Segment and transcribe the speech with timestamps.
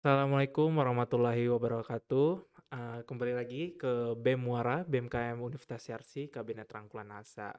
[0.00, 2.28] Assalamualaikum warahmatullahi wabarakatuh.
[2.72, 7.52] Eh, kembali lagi ke BEM Muara, BMKM Universitas Yarsi, Kabinet Rangkulan Asa.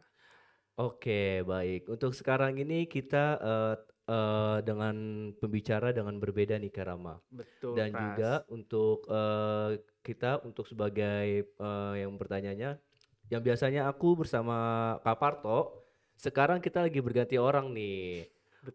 [0.82, 1.86] Oke, baik.
[1.86, 3.76] Untuk sekarang ini kita eh,
[4.10, 7.22] eh, dengan pembicara dengan berbeda nih Kak Rama.
[7.30, 8.02] Betul, Dan Pras.
[8.10, 12.82] juga untuk eh, kita untuk sebagai eh, yang bertanyanya,
[13.30, 15.86] yang biasanya aku bersama Kak Parto,
[16.18, 18.26] sekarang kita lagi berganti orang nih.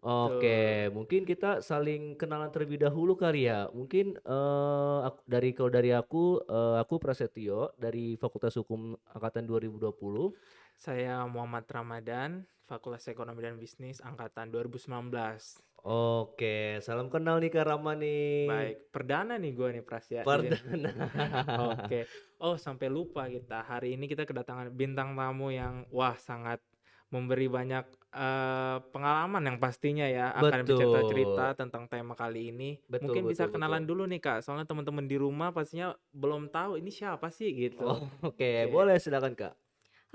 [0.03, 3.71] Oke, mungkin kita saling kenalan terlebih dahulu kali ya.
[3.71, 10.35] Mungkin eh, aku- dari kalau dari aku, eh, aku Prasetyo dari Fakultas Hukum Angkatan 2020.
[10.75, 15.63] Saya Muhammad Ramadan, Fakultas Ekonomi dan Bisnis Angkatan 2019.
[15.87, 18.43] Oke, salam kenal nih Kak Rama nih.
[18.43, 20.27] Baik, perdana nih gue nih Pras ya.
[20.27, 20.91] Perdana.
[21.71, 22.11] Oke.
[22.43, 23.63] Oh, sampai lupa kita.
[23.63, 26.59] Hari ini kita kedatangan bintang tamu yang wah sangat
[27.07, 30.79] memberi banyak eh, pengalaman yang pastinya ya akan Betul.
[30.79, 32.69] bercerita-cerita tentang tema kali ini.
[32.87, 33.89] Betul, Mungkin bisa betul, kenalan betul.
[33.95, 37.83] dulu nih Kak, soalnya teman-teman di rumah pastinya belum tahu ini siapa sih gitu.
[37.83, 38.71] Oh, Oke, Oke.
[38.71, 39.53] boleh silakan Kak.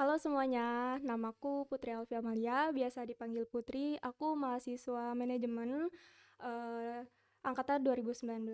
[0.01, 4.01] Halo semuanya, namaku Putri Alfia Malia, biasa dipanggil Putri.
[4.01, 5.93] Aku mahasiswa manajemen
[6.41, 7.05] eh,
[7.45, 8.49] angkatan 2019.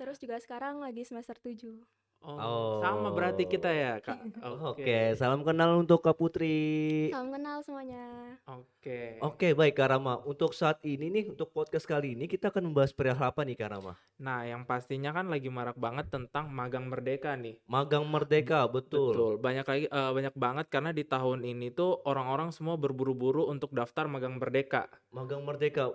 [0.00, 1.97] Terus juga sekarang lagi semester 7.
[2.18, 4.18] Oh, sama berarti kita ya, Kak.
[4.74, 7.08] Oke, salam kenal untuk Kak Putri.
[7.14, 8.34] Salam kenal semuanya.
[8.44, 9.22] Oke.
[9.22, 10.18] Oke, baik Kak Rama.
[10.26, 13.70] Untuk saat ini nih, untuk podcast kali ini kita akan membahas perihal apa nih Kak
[13.70, 13.94] Rama?
[14.18, 17.62] Nah, yang pastinya kan lagi marak banget tentang magang merdeka nih.
[17.70, 19.14] Magang Merdeka, betul.
[19.14, 23.70] Betul, banyak lagi eh, banyak banget karena di tahun ini tuh orang-orang semua berburu-buru untuk
[23.70, 24.90] daftar magang merdeka.
[25.14, 25.94] Magang Merdeka.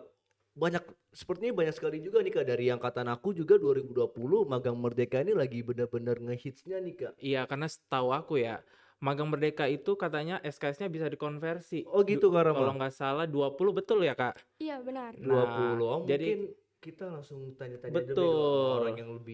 [0.54, 4.14] Banyak sepertinya banyak sekali juga nih Kak dari angkatan aku juga 2020
[4.46, 7.14] Magang Merdeka ini lagi benar-benar ngehitsnya nih Kak.
[7.18, 8.62] Iya, karena setahu aku ya,
[9.02, 11.90] magang merdeka itu katanya SKS-nya bisa dikonversi.
[11.90, 12.78] Oh gitu Kak Kalau Rama.
[12.78, 14.38] nggak salah 20 betul ya, Kak?
[14.62, 15.18] Iya benar.
[15.18, 15.26] 20.
[15.26, 16.42] Nah, Oh, jadi- mungkin
[16.78, 18.36] kita langsung tanya-tanya dulu nih Betul.
[18.36, 19.33] sama orang yang lebih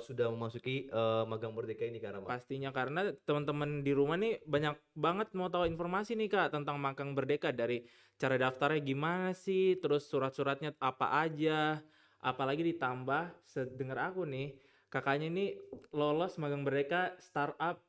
[0.00, 2.26] sudah memasuki eh, magang merdeka ini Kak Rama.
[2.28, 7.12] Pastinya karena teman-teman di rumah nih banyak banget mau tahu informasi nih Kak tentang magang
[7.14, 7.84] merdeka dari
[8.16, 11.84] cara daftarnya gimana sih, terus surat-suratnya apa aja,
[12.24, 14.56] apalagi ditambah sedengar aku nih
[14.96, 15.46] kakaknya ini
[15.92, 17.84] lolos magang merdeka startup.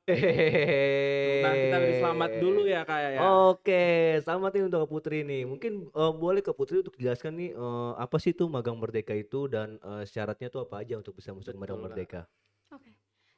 [1.44, 3.19] Nah kita beri selamat dulu ya Kak ya.
[3.47, 5.47] Oke, selamat nih untuk Putri nih.
[5.47, 9.47] Mungkin eh, boleh Kak Putri untuk jelaskan nih eh, apa sih itu magang merdeka itu
[9.47, 12.28] dan eh, syaratnya tuh apa aja untuk bisa masuk magang merdeka?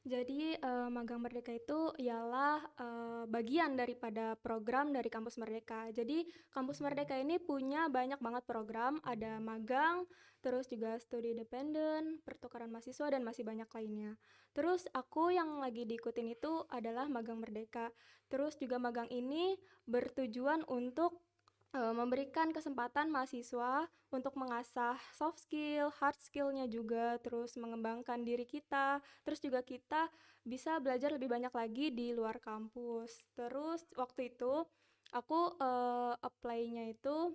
[0.08, 5.92] Jadi eh, magang merdeka itu ialah eh, bagian daripada program dari kampus merdeka.
[5.92, 6.24] Jadi
[6.56, 10.08] kampus merdeka ini punya banyak banget program, ada magang,
[10.40, 14.16] terus juga studi independen, pertukaran mahasiswa dan masih banyak lainnya.
[14.56, 17.92] Terus aku yang lagi diikutin itu adalah magang merdeka.
[18.32, 21.29] Terus juga magang ini bertujuan untuk
[21.76, 29.02] eh, memberikan kesempatan mahasiswa untuk mengasah soft skill, hard skillnya juga, terus mengembangkan diri kita,
[29.22, 30.10] terus juga kita
[30.42, 33.22] bisa belajar lebih banyak lagi di luar kampus.
[33.38, 34.66] Terus waktu itu
[35.14, 37.34] aku eh, apply-nya itu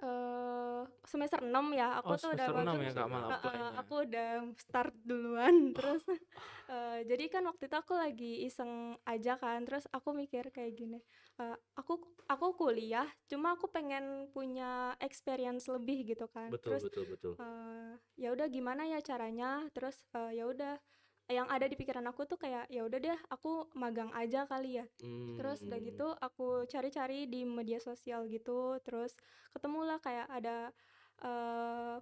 [0.00, 2.00] eh semester 6 ya.
[2.00, 3.78] Aku Oh, tuh udah masuk ya, Kak, malah Heeh, apply-nya.
[3.80, 6.02] aku udah start duluan terus
[6.70, 10.98] eh, jadi kan waktu itu aku lagi iseng aja kan terus aku mikir kayak gini
[11.42, 11.98] eh, aku
[12.30, 17.34] aku kuliah cuma aku pengen punya experience lebih gitu kan Betul, terus betul, betul.
[17.42, 20.74] eh, ya udah gimana ya caranya terus eh, ya udah
[21.30, 24.86] yang ada di pikiran aku tuh kayak ya udah deh aku magang aja kali ya
[25.38, 25.86] terus udah Hmm.
[25.88, 29.14] gitu aku cari-cari di media sosial gitu terus
[29.54, 30.74] ketemulah kayak ada
[31.22, 31.96] eh,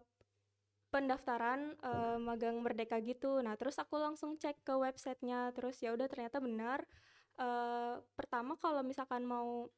[0.89, 6.09] pendaftaran eh, magang merdeka gitu nah terus aku langsung cek ke websitenya terus ya udah
[6.11, 6.81] ternyata benar
[7.39, 9.71] Eh, pertama kalau misalkan mau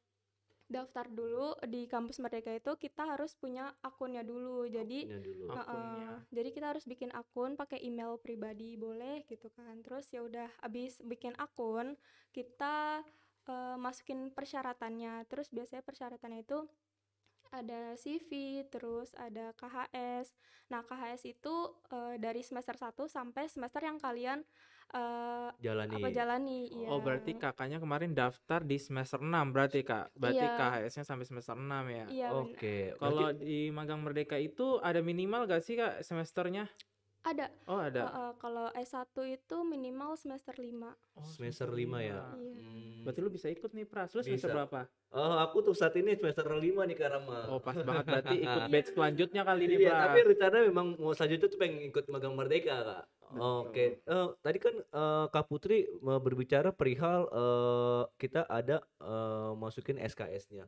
[0.70, 5.44] daftar dulu di kampus merdeka itu kita harus punya akunnya dulu jadi Akunnya dulu.
[5.50, 6.10] Akunnya.
[6.30, 11.02] jadi kita harus bikin akun pakai email pribadi boleh gitu kan terus ya udah abis
[11.02, 11.98] bikin akun
[12.30, 13.02] kita
[13.50, 16.62] eh, masukin persyaratannya terus biasanya persyaratannya itu
[17.50, 18.30] ada CV
[18.66, 20.30] terus ada KHS
[20.66, 21.54] nah KHS itu
[21.90, 24.42] eh, dari semester 1 sampai semester yang kalian
[24.90, 25.98] eh, Jalani.
[25.98, 30.10] apa jalani iya Oh, berarti kakaknya kemarin daftar di semester 6 berarti Kak.
[30.14, 30.58] Berarti Iya.
[30.58, 32.06] KHS-nya sampai semester 6 ya.
[32.08, 32.28] iya.
[32.34, 32.94] Oke.
[32.98, 36.66] Kalau berarti- di magang merdeka itu ada minimal gak sih Kak semesternya?
[37.20, 38.00] Ada Oh, ada.
[38.08, 42.16] Heeh, kalau S1 itu minimal semester 5 Oh, semester 5 ya.
[42.16, 42.34] lima.
[42.40, 42.60] Iya.
[42.60, 43.02] Hmm.
[43.04, 44.10] Berarti lu bisa ikut nih Pras.
[44.16, 44.56] Lu semester Bisa.
[44.56, 44.80] berapa?
[45.10, 47.38] Oh, aku tuh saat ini semester 5 nih Kak Rama.
[47.50, 51.48] Oh, pas banget berarti ikut batch selanjutnya kali ini, Iya, tapi rencana memang mau selanjutnya
[51.50, 53.04] tuh pengen ikut magang merdeka, Kak.
[53.30, 54.02] Oke.
[54.02, 60.66] Eh, tadi kan eh, Kak Putri eh, berbicara perihal eh, kita ada eh, masukin SKS-nya.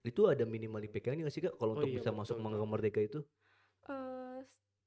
[0.00, 2.70] Itu ada minimal IPK-nya nggak sih Kak kalau Oh untuk iya, bisa masuk betul, magang
[2.70, 3.20] merdeka itu?
[3.86, 4.19] Eh,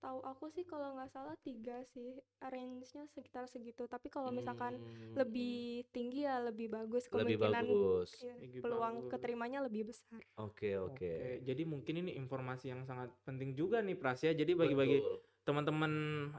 [0.04, 3.88] Setahu aku sih kalau nggak salah tiga sih, range-nya sekitar segitu.
[3.88, 8.10] Tapi kalau misalkan Hmm, lebih tinggi ya lebih bagus lebih kemungkinan bagus.
[8.20, 9.12] iya, Lebih peluang bagus.
[9.16, 10.20] keterimanya lebih besar.
[10.36, 11.08] Oke, oke.
[11.08, 14.36] Oke, jadi mungkin ini informasi yang sangat penting juga nih Pras ya.
[14.36, 15.00] Jadi bagi-bagi
[15.48, 15.92] teman-teman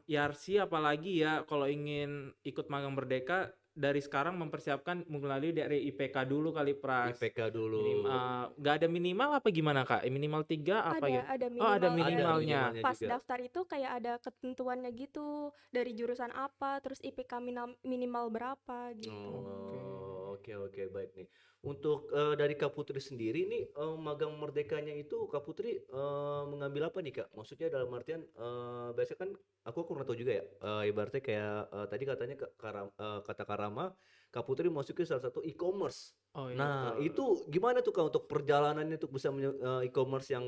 [0.04, 6.54] Yarsi apalagi ya kalau ingin ikut magang merdeka dari sekarang mempersiapkan melalui dari IPK dulu
[6.54, 7.18] kali Pras.
[7.18, 8.06] IPK dulu.
[8.06, 10.06] Eh, nggak ada minimal apa gimana Kak?
[10.06, 11.22] Minimal tiga apa ada ya?
[11.26, 12.62] ada Oh, ada minimal minimalnya.
[12.78, 13.18] Pas juga.
[13.18, 19.10] daftar itu kayak ada ketentuannya gitu dari jurusan apa, terus IPK minam- minimal berapa gitu.
[19.10, 21.28] Oh, oke oke baik nih.
[21.64, 26.92] Untuk eh, dari Kak Putri sendiri nih eh, magang merdekanya itu Kak Putri eh, mengambil
[26.92, 27.28] apa nih Kak?
[27.32, 29.30] Maksudnya dalam artian eh, biasanya kan
[29.64, 30.44] aku kurang tahu juga ya.
[30.44, 33.84] eh, ibaratnya kayak eh, tadi katanya Kak Karam- eh, kata Karama
[34.28, 36.12] Kak Putri masukin salah satu e-commerce.
[36.36, 36.58] Oh iya.
[36.58, 37.06] Nah, betul.
[37.08, 40.44] itu gimana tuh Kak untuk perjalanannya untuk bisa eh, e-commerce yang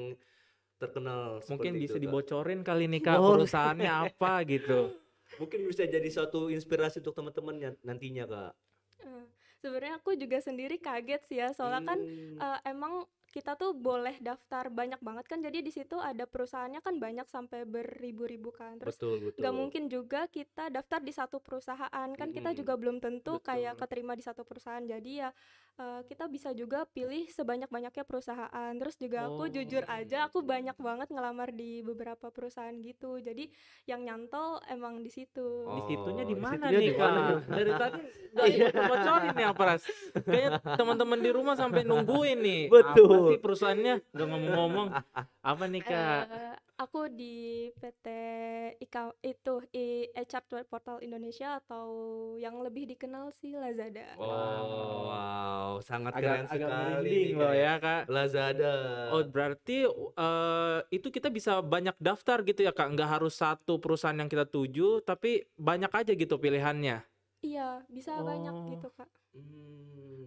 [0.77, 2.03] terkenal mungkin seperti bisa itu, Kak?
[2.05, 3.33] dibocorin kali nih Kak Oh.
[3.33, 4.79] perusahaannya apa gitu.
[5.41, 8.53] Mungkin bisa jadi suatu inspirasi untuk teman-teman nantinya Kak.
[9.67, 13.03] Sebenarnya aku juga sendiri kaget sih ya, soalnya kan Hmm, eh, emang
[13.35, 17.65] kita tuh boleh daftar banyak banget kan, jadi di situ ada perusahaannya kan banyak sampai
[17.65, 18.79] beribu-ribu kan.
[18.81, 19.41] Terus betul betul.
[19.43, 22.59] nggak mungkin juga kita daftar di satu perusahaan kan kita Mm-mm.
[22.59, 23.81] juga belum tentu kayak Betul.
[23.85, 25.31] keterima di satu perusahaan jadi ya
[25.77, 30.77] eh, kita bisa juga pilih sebanyak-banyaknya perusahaan terus juga aku jujur Oh, aja aku banyak
[30.81, 33.45] banget ngelamar di beberapa perusahaan gitu jadi
[33.85, 37.27] yang nyantol emang di situ Di situnya Oh, di mana situnya nih di mana Kak?
[37.29, 37.39] tuh?
[37.53, 38.01] Dari tadi
[38.33, 38.49] nggak
[38.89, 39.83] bocorin nih apa Ras?
[40.29, 42.63] Kayaknya teman-teman di rumah sampai nungguin nih.
[42.73, 43.26] Betul.
[43.29, 43.95] Sih perusahaannya?
[44.11, 44.89] Nggak ngomong-ngomong.
[45.43, 46.23] Apa nih Kak?
[46.27, 47.37] Eh, aku di
[47.73, 48.07] PT
[48.79, 51.87] Ika itu i HR Portal Indonesia atau
[52.37, 57.57] yang lebih dikenal sih Lazada Oh, wow, sangat keren Agak agak sekali loh Kak.
[57.57, 58.03] ya Kak.
[58.07, 58.75] Lazada.
[59.11, 62.93] Oh berarti eh, itu kita bisa banyak daftar gitu ya Kak?
[62.93, 67.01] Nggak harus satu perusahaan yang kita tuju, tapi banyak aja gitu pilihannya.
[67.39, 68.67] iya bisa banyak Oh.
[68.75, 69.86] gitu kak Hmm.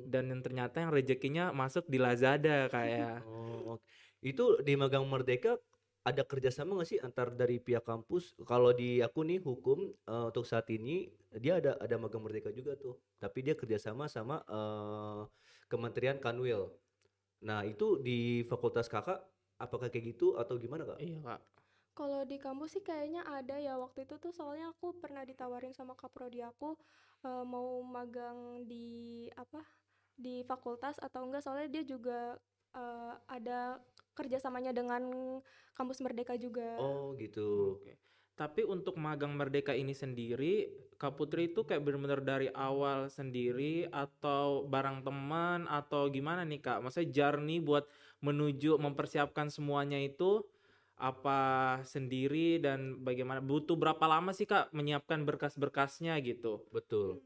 [0.10, 3.24] Dan yang ternyata yang rezekinya masuk di Lazada kayak.
[3.24, 3.84] Oh, oke.
[4.20, 5.56] Itu di Magang Merdeka
[6.04, 8.34] ada kerjasama nggak sih antar dari pihak kampus?
[8.44, 11.08] Kalau di aku nih hukum eh, untuk saat ini
[11.38, 15.22] dia ada ada Magang Merdeka juga tuh, tapi dia kerjasama sama eh,
[15.72, 16.74] Kementerian Kanwil.
[17.46, 19.24] Nah itu di fakultas kakak
[19.60, 21.00] apakah kayak gitu atau gimana kak?
[21.04, 21.42] Iya Kak.
[22.00, 26.00] Kalau di kampus sih kayaknya ada ya waktu itu tuh soalnya aku pernah ditawarin sama
[26.00, 26.80] kaprodi aku
[27.28, 29.60] eh, mau magang di apa
[30.19, 32.36] di fakultas atau enggak soalnya dia juga
[32.75, 33.80] eh, ada
[34.13, 35.01] kerjasamanya dengan
[35.74, 36.75] kampus Merdeka juga.
[36.75, 37.80] Oh gitu.
[37.80, 37.95] Oke.
[38.39, 44.63] Tapi untuk magang merdeka ini sendiri, Kak Putri itu kayak bener-bener dari awal sendiri atau
[44.63, 46.80] barang teman atau gimana nih Kak?
[46.80, 47.83] Maksudnya journey buat
[48.24, 50.44] menuju mempersiapkan semuanya itu
[50.95, 53.44] apa sendiri dan bagaimana?
[53.44, 56.63] Butuh berapa lama sih Kak menyiapkan berkas-berkasnya gitu?
[56.71, 57.19] Betul.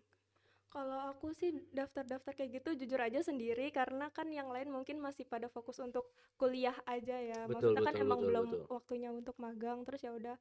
[0.74, 5.22] Kalau aku sih daftar-daftar kayak gitu jujur aja sendiri karena kan yang lain mungkin masih
[5.30, 7.46] pada fokus untuk kuliah aja ya.
[7.46, 8.66] Betul, Maksudnya kan betul, emang betul, belum betul.
[8.74, 10.36] waktunya untuk magang terus ya udah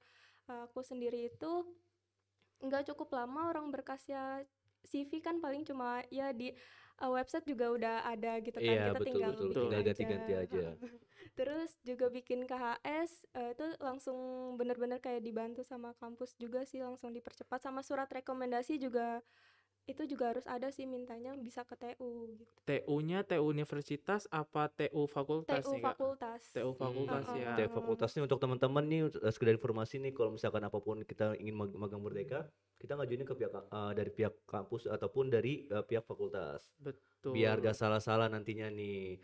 [0.48, 1.52] uh, aku sendiri itu
[2.64, 4.46] nggak cukup lama orang berkasnya
[4.88, 6.50] CV kan paling cuma ya di
[7.02, 9.46] uh, website juga udah ada gitu kan Iya kita betul tinggal betul.
[9.46, 9.86] bikin Tinggal aja.
[9.92, 10.64] ganti-ganti aja.
[11.38, 14.18] Terus juga bikin KHS eh, itu langsung
[14.60, 19.22] bener-bener kayak dibantu sama kampus juga sih langsung dipercepat sama surat rekomendasi juga
[19.82, 22.52] itu juga harus ada sih mintanya bisa ke TU gitu.
[22.62, 25.96] TU-nya TU universitas apa TU fakultas TU nih Kak?
[25.98, 26.40] fakultas.
[26.54, 27.42] TU fakultas Mm-mm.
[27.42, 27.50] ya.
[27.58, 31.34] Tiap fakultas nih untuk teman-teman nih eh, sekedar informasi nih kalau misalkan apa pun kita
[31.42, 32.46] ingin mag- magang merdeka,
[32.78, 36.70] kita ngajuin ke pihak eh, dari pihak kampus ataupun dari eh, pihak fakultas.
[36.78, 37.34] Betul.
[37.34, 39.18] Biar gak salah-salah nantinya nih.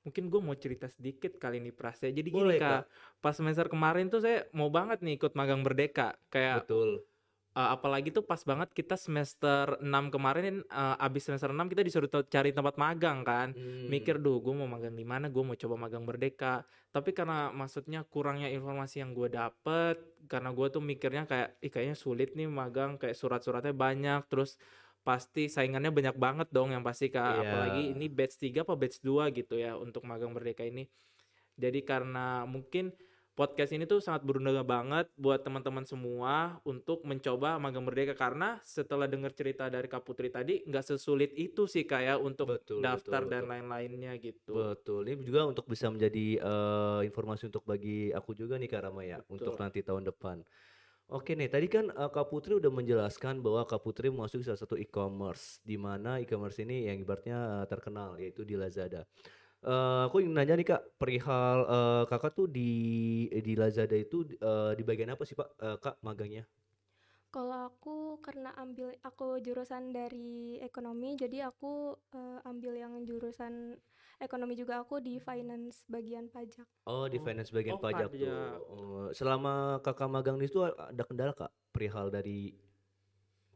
[0.00, 2.08] Mungkin gue mau cerita sedikit kali ini Pras ya.
[2.08, 2.88] Jadi Boleh, gini kak,
[3.20, 6.16] pas semester kemarin tuh saya mau banget nih ikut magang merdeka.
[6.32, 7.04] Kayak Betul.
[7.50, 12.06] Eh, apalagi tuh pas banget kita semester 6 kemarin, eh, abis semester 6 kita disuruh
[12.06, 13.50] cari tempat magang kan.
[13.54, 13.90] Hmm.
[13.90, 16.62] Mikir duh gue mau magang di mana, gue mau coba magang merdeka.
[16.90, 21.96] Tapi karena maksudnya kurangnya informasi yang gue dapet, karena gue tuh mikirnya kayak, ih kayaknya
[21.98, 24.58] sulit nih magang, kayak surat-suratnya banyak, terus
[25.00, 27.40] pasti saingannya banyak banget dong yang pasti kak Iya.
[27.48, 30.84] apalagi ini batch 3 apa batch 2 gitu ya untuk magang merdeka ini
[31.56, 32.92] jadi karena mungkin
[33.34, 39.08] podcast ini tuh sangat berguna banget buat teman-teman semua untuk mencoba magang merdeka karena setelah
[39.08, 43.32] dengar cerita dari Kak Putri tadi nggak sesulit itu sih kayak untuk Betul, daftar betul,
[43.32, 43.50] dan betul.
[43.54, 45.02] lain-lainnya gitu Betul.
[45.08, 49.18] Ini juga untuk bisa menjadi eh, informasi untuk bagi aku juga nih Kak Rama ya
[49.30, 49.62] untuk Betul.
[49.62, 50.42] nanti tahun depan.
[51.10, 54.78] Oke nih, tadi kan eh, Kak Putri udah menjelaskan bahwa Kak Putri masuk salah satu
[54.78, 59.02] e-commerce di mana e-commerce ini yang ibaratnya eh, terkenal yaitu di Lazada.
[59.60, 62.70] Eh, aku ingin nanya nih Kak, perihal eh, Kakak tuh di
[63.46, 66.48] di Lazada itu eh, di bagian apa sih Pak eh, Kak magangnya?
[67.34, 73.54] Kalau aku karena ambil aku jurusan dari ekonomi, jadi aku eh, ambil yang jurusan
[74.18, 76.66] ekonomi juga aku di finance bagian pajak.
[76.88, 78.34] Oh, di Oh, finance bagian oh pajak tuh.
[78.72, 82.56] Oh, selama Kakak magang di situ ada kendala Kak perihal dari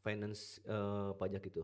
[0.05, 1.63] finance eh, pajak itu?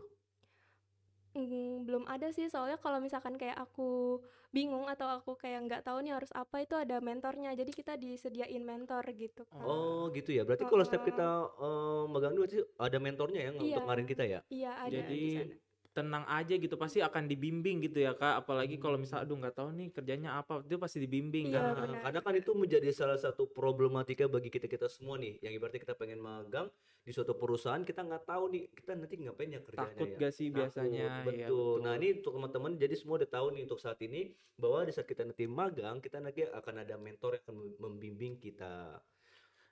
[1.30, 4.18] Mm, belum ada sih, soalnya kalau misalkan kayak aku
[4.50, 7.54] bingung atau aku kayak nggak tahu nih harus apa itu ada mentornya.
[7.54, 9.62] Jadi kita disediain mentor gitu kan.
[9.62, 10.42] Oh, gitu ya.
[10.42, 11.28] Berarti kalau setiap kita
[11.62, 13.62] eh, magang itu berarti ada mentornya ya Iya.
[13.62, 14.40] untuk ngarin kita ya?
[14.50, 15.69] Iya ada Jadi di sana.
[16.00, 19.68] Tenang aja gitu pasti akan dibimbing gitu ya kak apalagi kalau misal aduh nggak tahu
[19.76, 22.00] nih kerjanya apa itu pasti dibimbing Iya, kan benar.
[22.00, 26.24] Karena kan itu menjadi salah satu problematika bagi kita-kita semua nih, yang ibaratnya kita pengen
[26.24, 30.18] magang di suatu perusahaan kita nggak tahu nih kita nanti ngapain ya kerjanya takut ya.
[30.20, 31.74] gak sih Takut, biasanya Iya, betul.
[31.80, 34.20] Nah ini untuk teman-teman jadi semua udah tahu nih untuk saat ini
[34.60, 39.00] bahwa di saat kita nanti magang kita nanti akan ada mentor yang akan membimbing kita.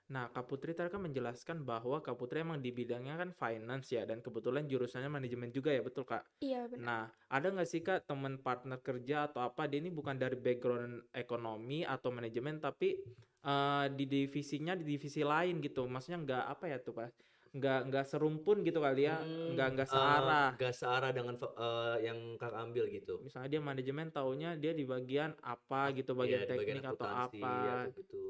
[0.09, 4.09] Nah, Kak Putri tadi kan menjelaskan bahwa Kak Putri emang di bidangnya kan finance ya,
[4.09, 6.25] dan kebetulan jurusannya manajemen juga ya, betul Kak?
[6.41, 6.81] Iya benar.
[6.81, 11.13] Nah, ada nggak sih Kak teman partner kerja atau apa, dia ini bukan dari background
[11.13, 12.97] ekonomi atau manajemen, tapi
[13.45, 17.09] eh, di divisinya di divisi lain gitu, maksudnya nggak apa ya tuh Pak?
[17.53, 20.49] Nggak nggak serumpun gitu kali ya, Hmm, nggak nggak eh, searah.
[20.57, 23.13] nggak searah dengan eh, yang kakak ambil gitu.
[23.21, 27.07] Misalnya dia manajemen, taunya dia di bagian apa gitu, bagian Iya, di bagian teknik atau
[27.09, 27.53] apa.
[27.77, 28.23] atau gitu.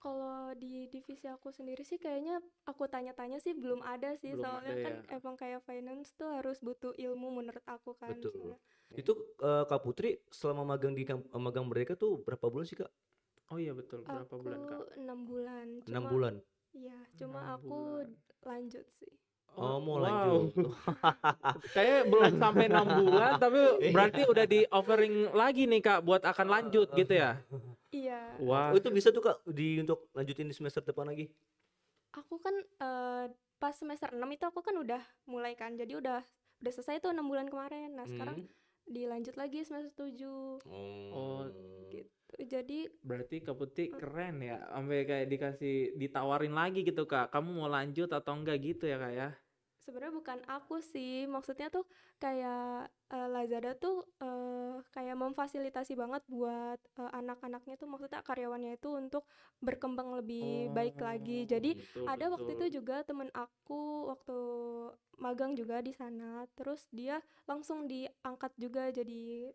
[0.00, 4.72] Kalau di divisi aku sendiri sih kayaknya aku tanya-tanya sih belum ada sih, Belum soalnya
[4.72, 5.16] ada kan ya.
[5.20, 8.16] emang kayak finance tuh harus butuh ilmu menurut aku kan.
[8.16, 8.32] Betul.
[8.32, 8.58] soalnya.
[8.96, 9.12] Itu
[9.44, 11.04] eh, Kak Putri selama magang di
[11.36, 12.88] magang mereka tuh berapa bulan sih Kak?
[13.52, 14.80] Oh iya betul, berapa Aku bulan Kak?
[14.96, 15.66] enam bulan.
[15.84, 16.34] Enam Cuma- bulan.
[16.70, 18.08] Iya, cuma aku bulan.
[18.46, 19.12] lanjut sih.
[19.58, 20.04] Oh, mau wow.
[20.06, 20.52] lanjut.
[21.74, 23.90] Kayaknya belum sampai enam bulan, tapi Iya.
[23.92, 27.36] berarti udah di offering lagi nih kak buat akan lanjut gitu ya?
[27.90, 28.20] Iya.
[28.40, 31.26] Wah, Oh, itu bisa tuh Kak di untuk lanjutin di semester depan lagi.
[32.14, 33.24] Aku kan eh,
[33.58, 35.74] pas semester 6 itu aku kan udah mulai kan.
[35.74, 36.22] Jadi udah
[36.60, 37.98] udah selesai tuh enam bulan kemarin.
[37.98, 38.48] Nah, sekarang Hmm.
[38.86, 41.48] Dilanjut lagi semester 7 Oh,
[41.90, 42.32] gitu.
[42.46, 47.34] Jadi berarti Kak Putih keren ya, sampai kayak dikasih ditawarin lagi gitu kak.
[47.34, 49.28] Kamu mau lanjut atau enggak gitu ya kak ya?
[49.84, 51.24] Sebenarnya bukan aku sih.
[51.26, 51.84] Maksudnya tuh
[52.22, 58.88] kayak eh, Lazada tuh eh, kayak memfasilitasi banget buat eh, anak-anaknya tuh maksudnya karyawannya itu
[58.94, 59.24] untuk
[59.64, 61.44] berkembang lebih baik lagi.
[61.48, 62.76] Jadi Betul, ada waktu itu betul.
[62.80, 64.36] juga temen aku waktu
[65.20, 69.52] magang juga di sana terus dia langsung diangkat juga jadi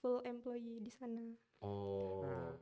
[0.00, 1.24] full employee di sana
[1.60, 2.20] Oh.
[2.24, 2.52] Nah,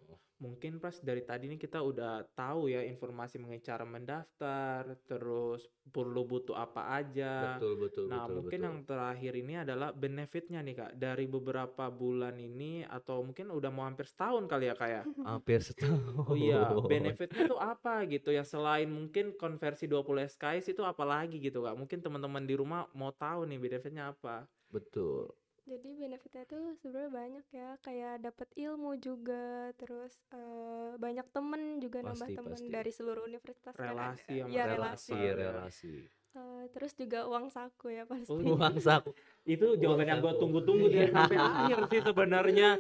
[0.45, 6.27] Mungkin pas dari tadi nih kita udah tahu ya informasi mengenai cara mendaftar, terus perlu
[6.29, 7.57] butuh apa aja.
[7.57, 8.67] betul betul Nah, betul mungkin betul.
[8.69, 10.93] yang terakhir ini adalah benefitnya nih Kak.
[11.01, 15.03] Dari beberapa bulan ini atau mungkin udah mau hampir setahun kali ya Kak ya.
[15.33, 16.03] hampir setahun.
[16.29, 21.41] Oh iya, benefitnya tuh apa gitu ya selain mungkin konversi 20 SKS itu apa lagi
[21.41, 21.73] gitu Kak.
[21.79, 24.45] Mungkin teman-teman di rumah mau tahu nih benefitnya apa.
[24.69, 25.31] Betul.
[25.65, 29.45] Jadi benefitnya tuh sebenarnya banyak ya kayak dapat ilmu juga
[29.75, 32.69] terus eh, banyak temen juga nambah Pasti, temen pasti.
[32.69, 34.13] dari seluruh universitas kan ada.
[34.13, 35.35] Relasi Iya, relasi, relasi.
[35.35, 35.95] relasi.
[36.35, 39.15] Eh, terus juga uang saku ya pasti Oh, Uang saku.
[39.47, 42.71] Itu jawaban yang gue tunggu-tunggu dari sampai akhir sih sebenarnya.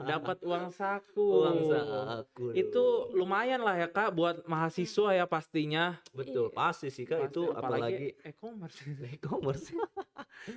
[0.00, 1.44] Dapat uang saku.
[1.44, 2.56] Uang saku.
[2.56, 6.00] Itu lumayan lah ya Kak buat mahasiswa ya pastinya.
[6.10, 6.56] betul Iya.
[6.56, 8.80] pasti sih Kak Pasti, itu apalagi e-commerce.
[9.14, 9.66] e-commerce.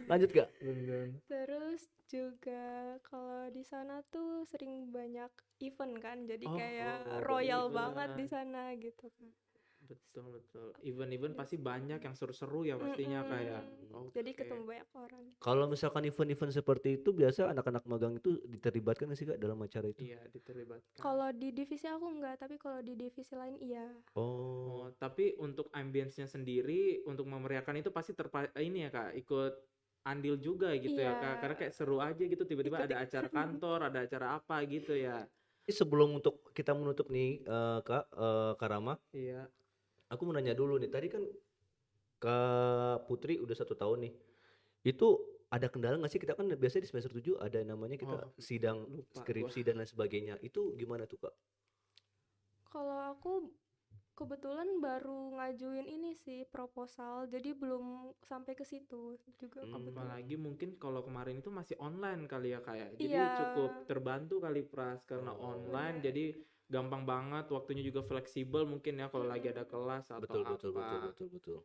[0.09, 0.49] Lanjut Kak.
[1.27, 5.31] Terus juga kalau di sana tuh sering banyak
[5.63, 7.77] event kan, jadi Oh, kayak oh, royal event.
[7.79, 9.27] banget di sana gitu kan.
[9.83, 10.71] Betul betul.
[10.79, 13.31] Event-event pasti banyak yang seru-seru ya pastinya Mm-mm.
[13.35, 13.61] kayak.
[14.15, 14.39] Jadi Oke.
[14.39, 15.23] ketemu banyak orang.
[15.43, 19.91] Kalau misalkan event-event seperti itu biasa anak-anak magang itu diterlibatkan nggak sih Kak dalam acara
[19.91, 19.99] itu?
[19.99, 21.01] Iya diterlibatkan.
[21.03, 23.83] Kalau di divisi aku enggak, tapi kalau di divisi lain iya.
[24.15, 24.87] Oh.
[24.87, 29.53] Oh, tapi untuk ambience-nya sendiri untuk memeriahkan itu pasti terpa ini ya Kak, ikut
[30.03, 31.21] andil juga gitu ya Iya.
[31.21, 31.35] Kak.
[31.39, 35.23] Karena kayak seru aja gitu tiba-tiba ada acara kantor, ada acara apa gitu ya.
[35.63, 39.47] Ini sebelum untuk kita menutup nih eh, Kak eh, Kak Rama, Iya.
[40.11, 40.91] aku mau nanya dulu nih.
[40.91, 41.23] Tadi kan
[42.19, 44.13] Kak Putri udah satu tahun nih.
[44.83, 46.19] Itu ada kendala nggak sih?
[46.19, 49.87] Kita kan biasanya di semester 7 ada namanya kita Oh, sidang lupa skripsi dan lain
[49.87, 50.35] sebagainya.
[50.39, 51.33] Itu gimana tuh Kak?
[52.67, 53.53] Kalau aku
[54.13, 59.73] kebetulan baru ngajuin ini sih proposal, jadi belum sampai ke situ juga Hmm.
[59.73, 59.93] kebetulan.
[60.13, 62.93] Apalagi mungkin kalau kemarin itu masih online kali ya kayak.
[62.95, 63.33] Jadi Iya.
[63.37, 65.53] cukup terbantu kali Pras karena Oh.
[65.53, 66.07] online Benar.
[66.07, 66.25] jadi
[66.63, 70.51] gampang banget waktunya juga fleksibel mungkin ya kalau lagi ada kelas atau Betul apa.
[70.55, 71.59] betul betul betul betul.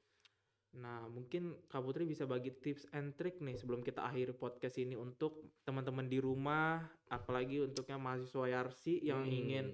[0.68, 5.00] Nah, mungkin Kak Putri bisa bagi tips and trick nih sebelum kita akhiri podcast ini
[5.00, 9.66] untuk teman-teman di rumah, apalagi untuknya mahasiswa Yarsi yang Hmm, ingin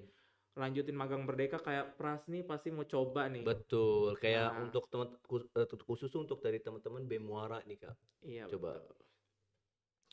[0.55, 3.43] lanjutin magang merdeka kayak Pras nih pasti mau coba nih.
[3.43, 4.15] betul.
[4.23, 4.63] Kayak Nah.
[4.67, 5.07] untuk teman
[5.59, 7.95] eh, khusus untuk dari teman-teman Bemuara nih Kak.
[8.25, 8.71] Iya, Coba.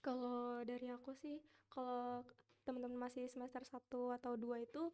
[0.02, 1.38] Kalau dari aku sih,
[1.70, 2.26] kalau
[2.66, 4.90] teman-teman masih semester 1 atau 2 itu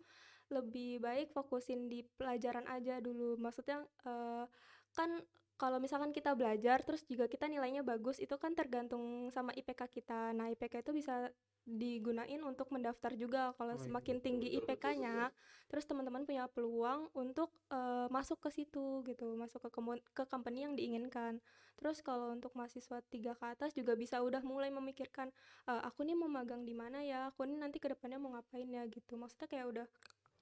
[0.48, 3.36] lebih baik fokusin di pelajaran aja dulu.
[3.40, 4.44] Maksudnya eh,
[4.92, 5.10] kan
[5.58, 10.30] kalau misalkan kita belajar terus juga kita nilainya bagus itu kan tergantung sama IPK kita.
[10.32, 11.28] Nah, IPK itu bisa
[11.68, 15.28] digunain untuk mendaftar juga kalau Oh iya, semakin tinggi IPK-nya,
[15.68, 19.70] terus teman-teman punya peluang untuk eh, masuk ke situ gitu, masuk ke
[20.16, 21.42] ke company yang diinginkan.
[21.76, 25.28] Terus kalau untuk mahasiswa tiga ke atas juga bisa udah mulai memikirkan
[25.68, 28.66] "Eh, aku nih mau magang di mana ya, aku nih nanti ke depannya mau ngapain
[28.70, 29.18] ya gitu.
[29.20, 29.86] Maksudnya kayak udah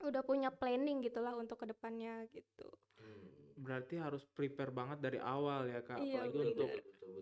[0.09, 2.69] udah punya planning gitulah untuk ke depannya gitu.
[2.99, 3.26] Hmm.
[3.57, 5.97] Berarti harus prepare banget dari awal ya, Kak.
[5.99, 6.53] Iya, Apalagi bener.
[6.53, 6.71] untuk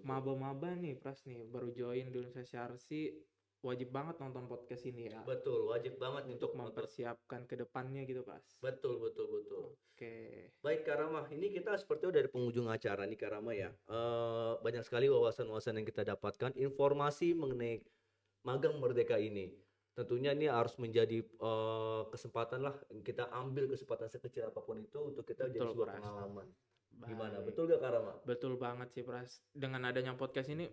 [0.02, 3.14] maba-maba nih, Pras nih, baru join di Universitas Yarsi,
[3.62, 5.22] wajib banget nonton podcast ini ya.
[5.22, 8.58] Betul, wajib banget Untuk mempersiapkan ke depannya gitu, Pras.
[8.58, 9.64] Betul, betul, betul.
[9.94, 10.50] Oke.
[10.58, 13.70] Baik Kak Rama, ini kita seperti dari penghujung acara nih Kak Rama ya.
[13.70, 17.78] Eh, banyak sekali wawasan-wawasan yang kita dapatkan, informasi mengenai
[18.42, 19.63] magang merdeka ini.
[19.94, 22.74] Tentunya ini harus menjadi eh, kesempatan lah
[23.06, 25.96] kita ambil kesempatan sekecil apa pun itu untuk kita jadi Betul, sebuah Pras.
[26.02, 26.46] pengalaman.
[27.06, 27.36] Gimana?
[27.38, 27.46] Baik.
[27.50, 28.12] Betul gak Kak Rama?
[28.26, 29.38] Betul banget sih Pras.
[29.54, 30.66] Dengan adanya podcast ini,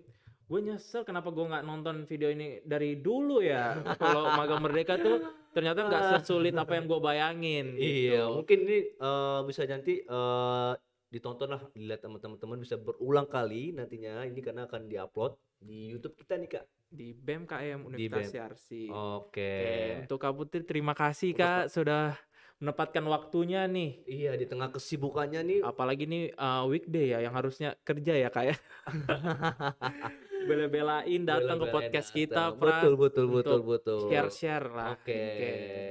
[0.50, 3.78] gue nyesel kenapa gue nggak nonton video ini dari dulu ya.
[4.02, 5.22] Kalau magang merdeka tuh
[5.54, 7.78] ternyata nggak sesulit apa yang gue bayangin.
[7.78, 8.42] Iya, gitu.
[8.42, 10.74] mungkin ini eh, bisa nanti eh,
[11.12, 16.36] ditonton lah, dilihat teman-teman bisa berulang kali nantinya ini karena akan diupload di YouTube kita
[16.42, 16.66] nih Kak.
[16.92, 18.36] Di BMKM Di Universitas.
[18.36, 18.84] Yarsi.
[18.90, 19.40] Oke.
[19.40, 22.18] Oke, untuk Kak Putri terima kasih Kak sudah
[22.62, 24.04] menempatkan waktunya nih.
[24.06, 28.46] Iya, di tengah kesibukannya nih Apalagi nih uh, weekday ya yang harusnya kerja ya Kak
[28.52, 28.56] ya.
[30.42, 32.20] Bela-belain datang ke Bela-belain podcast datang.
[32.20, 32.62] kita Pras.
[32.82, 34.00] Betul, betul, betul, betul.
[34.10, 34.88] Share-share lah.
[34.94, 35.24] Oke.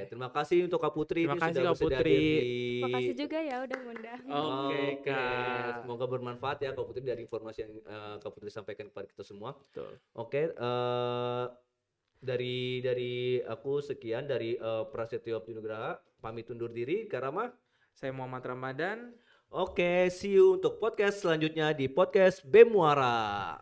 [0.07, 1.97] Terima kasih untuk Kak Putri Terima kasih, Kak Putri.
[1.97, 4.21] hadir di- Makasih juga ya udah ngundang.
[4.27, 5.73] Oke, Kak.
[5.81, 9.55] Semoga bermanfaat ya Kak Putri dari informasi yang eh, Kak Putri sampaikan kepada kita semua.
[9.55, 9.93] Betul.
[10.15, 11.45] Oke, eh,
[12.21, 17.49] dari dari aku sekian dari eh, Prasetyo Abdinugraha pamit undur diri Kak Rama.
[17.91, 18.99] Saya Muhammad Ramadan.
[19.51, 23.59] Oke, see you untuk podcast selanjutnya di podcast Bemuara.